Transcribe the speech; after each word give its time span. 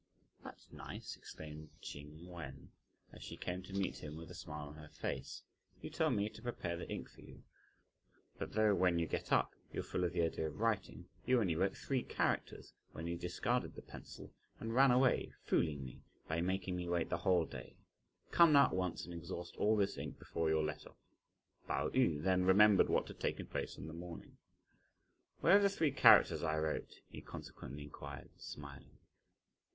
"That's 0.43 0.71
nice," 0.71 1.15
exclaimed 1.15 1.69
Ch'ing 1.79 2.27
Wen, 2.27 2.71
as 3.13 3.21
she 3.21 3.37
came 3.37 3.61
to 3.61 3.73
meet 3.73 3.97
him 3.97 4.17
with 4.17 4.31
a 4.31 4.33
smile 4.33 4.69
on 4.69 4.73
her 4.73 4.89
face, 4.89 5.43
"you 5.79 5.91
tell 5.91 6.09
me 6.09 6.27
to 6.27 6.41
prepare 6.41 6.75
the 6.75 6.89
ink 6.89 7.07
for 7.07 7.21
you, 7.21 7.43
but 8.39 8.53
though 8.53 8.73
when 8.73 8.97
you 8.97 9.05
get 9.05 9.31
up, 9.31 9.53
you 9.71 9.81
were 9.81 9.85
full 9.85 10.03
of 10.03 10.13
the 10.13 10.23
idea 10.23 10.47
of 10.47 10.59
writing, 10.59 11.07
you 11.27 11.39
only 11.39 11.55
wrote 11.55 11.77
three 11.77 12.01
characters, 12.01 12.73
when 12.93 13.05
you 13.05 13.15
discarded 13.15 13.75
the 13.75 13.83
pencil, 13.83 14.33
and 14.59 14.73
ran 14.73 14.89
away, 14.89 15.33
fooling 15.45 15.85
me, 15.85 16.01
by 16.27 16.41
making 16.41 16.75
me 16.75 16.87
wait 16.89 17.09
the 17.09 17.17
whole 17.19 17.45
day! 17.45 17.75
Come 18.31 18.53
now 18.53 18.65
at 18.65 18.75
once 18.75 19.05
and 19.05 19.13
exhaust 19.13 19.55
all 19.57 19.77
this 19.77 19.99
ink 19.99 20.17
before 20.17 20.49
you're 20.49 20.63
let 20.65 20.87
off." 20.87 20.97
Pao 21.67 21.89
yü 21.89 22.23
then 22.23 22.43
remembered 22.43 22.89
what 22.89 23.07
had 23.07 23.19
taken 23.19 23.45
place 23.45 23.77
in 23.77 23.85
the 23.85 23.93
morning. 23.93 24.37
"Where 25.41 25.57
are 25.57 25.61
the 25.61 25.69
three 25.69 25.91
characters 25.91 26.41
I 26.41 26.57
wrote?" 26.57 27.01
he 27.07 27.21
consequently 27.21 27.83
inquired, 27.83 28.31
smiling. 28.37 28.97